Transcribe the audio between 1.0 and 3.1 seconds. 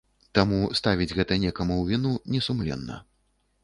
гэта некаму ў віну несумленна.